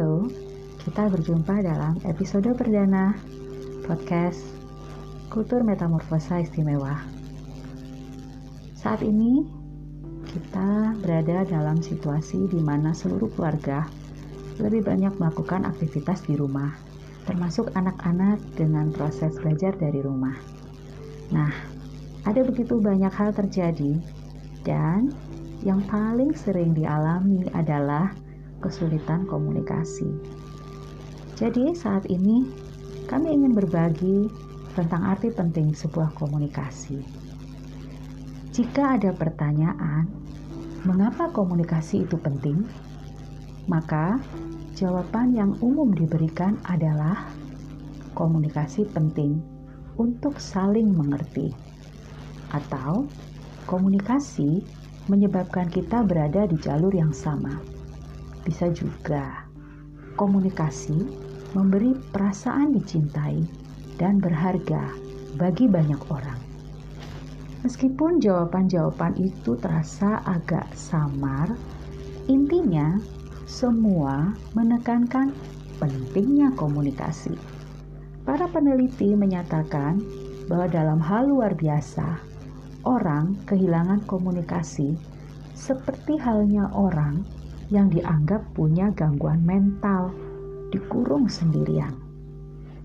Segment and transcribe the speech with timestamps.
[0.00, 0.32] Halo,
[0.80, 3.12] kita berjumpa dalam episode perdana
[3.84, 4.40] podcast
[5.28, 7.04] Kultur Metamorfosa Istimewa.
[8.80, 9.44] Saat ini
[10.24, 13.84] kita berada dalam situasi di mana seluruh keluarga
[14.56, 16.72] lebih banyak melakukan aktivitas di rumah,
[17.28, 20.40] termasuk anak-anak dengan proses belajar dari rumah.
[21.28, 21.52] Nah,
[22.24, 24.00] ada begitu banyak hal terjadi
[24.64, 25.12] dan
[25.60, 28.16] yang paling sering dialami adalah
[28.60, 30.08] kesulitan komunikasi.
[31.40, 32.44] Jadi, saat ini
[33.08, 34.28] kami ingin berbagi
[34.76, 37.00] tentang arti penting sebuah komunikasi.
[38.52, 40.04] Jika ada pertanyaan,
[40.84, 42.68] mengapa komunikasi itu penting?
[43.66, 44.20] Maka,
[44.76, 47.24] jawaban yang umum diberikan adalah
[48.12, 49.40] komunikasi penting
[49.96, 51.56] untuk saling mengerti,
[52.52, 53.08] atau
[53.64, 54.60] komunikasi
[55.08, 57.79] menyebabkan kita berada di jalur yang sama
[58.44, 59.46] bisa juga
[60.16, 60.96] komunikasi
[61.56, 63.42] memberi perasaan dicintai
[63.98, 64.86] dan berharga
[65.36, 66.40] bagi banyak orang.
[67.60, 71.52] Meskipun jawaban-jawaban itu terasa agak samar,
[72.24, 72.96] intinya
[73.44, 75.36] semua menekankan
[75.76, 77.36] pentingnya komunikasi.
[78.24, 80.00] Para peneliti menyatakan
[80.48, 82.16] bahwa dalam hal luar biasa,
[82.88, 84.96] orang kehilangan komunikasi
[85.52, 87.20] seperti halnya orang
[87.70, 90.10] yang dianggap punya gangguan mental,
[90.74, 91.94] dikurung sendirian.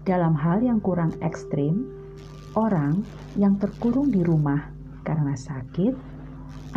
[0.05, 1.89] Dalam hal yang kurang ekstrim,
[2.53, 3.01] orang
[3.33, 4.69] yang terkurung di rumah
[5.01, 5.97] karena sakit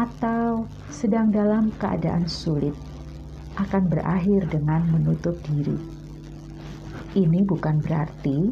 [0.01, 2.73] atau sedang dalam keadaan sulit
[3.61, 5.77] akan berakhir dengan menutup diri.
[7.12, 8.48] Ini bukan berarti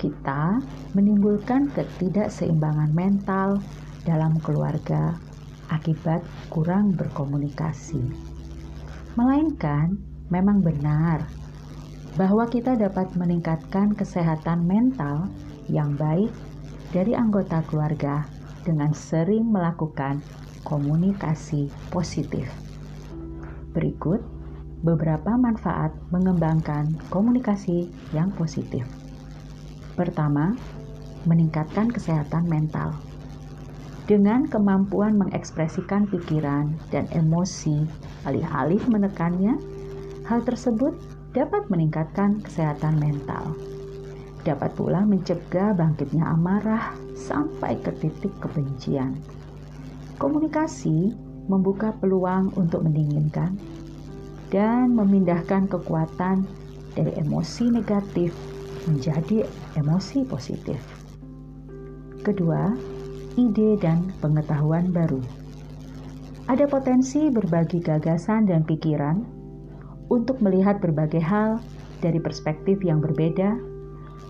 [0.00, 0.62] kita
[0.96, 3.60] menimbulkan ketidakseimbangan mental
[4.06, 5.18] dalam keluarga
[5.68, 8.37] akibat kurang berkomunikasi
[9.18, 9.98] melainkan
[10.30, 11.26] memang benar
[12.14, 15.26] bahwa kita dapat meningkatkan kesehatan mental
[15.66, 16.30] yang baik
[16.94, 18.30] dari anggota keluarga
[18.62, 20.22] dengan sering melakukan
[20.62, 22.46] komunikasi positif.
[23.74, 24.22] Berikut
[24.86, 28.86] beberapa manfaat mengembangkan komunikasi yang positif.
[29.98, 30.54] Pertama,
[31.26, 32.94] meningkatkan kesehatan mental.
[34.08, 37.84] Dengan kemampuan mengekspresikan pikiran dan emosi
[38.24, 39.60] alih-alih menekannya,
[40.24, 40.96] hal tersebut
[41.36, 43.52] dapat meningkatkan kesehatan mental.
[44.48, 49.12] Dapat pula mencegah bangkitnya amarah sampai ke titik kebencian.
[50.16, 51.12] Komunikasi
[51.52, 53.60] membuka peluang untuk mendinginkan
[54.48, 56.48] dan memindahkan kekuatan
[56.96, 58.32] dari emosi negatif
[58.88, 59.44] menjadi
[59.76, 60.80] emosi positif.
[62.24, 62.72] Kedua,
[63.38, 65.22] ide dan pengetahuan baru.
[66.50, 69.22] Ada potensi berbagi gagasan dan pikiran
[70.10, 71.62] untuk melihat berbagai hal
[72.02, 73.54] dari perspektif yang berbeda,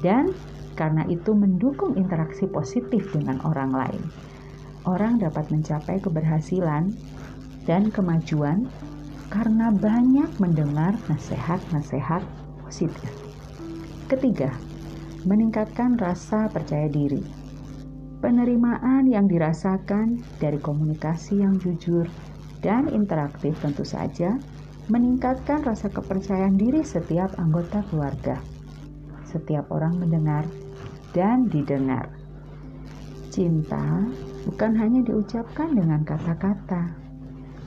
[0.05, 0.35] dan
[0.77, 4.03] karena itu mendukung interaksi positif dengan orang lain.
[4.85, 6.93] Orang dapat mencapai keberhasilan
[7.67, 8.69] dan kemajuan
[9.29, 12.25] karena banyak mendengar nasihat-nasihat
[12.65, 13.13] positif.
[14.09, 14.49] Ketiga,
[15.29, 17.48] meningkatkan rasa percaya diri.
[18.19, 22.11] Penerimaan yang dirasakan dari komunikasi yang jujur
[22.59, 24.35] dan interaktif tentu saja
[24.91, 28.43] meningkatkan rasa kepercayaan diri setiap anggota keluarga.
[29.23, 30.43] Setiap orang mendengar
[31.15, 32.11] dan didengar.
[33.31, 34.03] Cinta
[34.51, 36.91] bukan hanya diucapkan dengan kata-kata,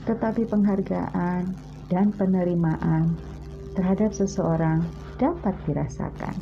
[0.04, 1.48] tetapi penghargaan
[1.88, 3.16] dan penerimaan
[3.72, 4.84] terhadap seseorang
[5.16, 6.36] dapat dirasakan.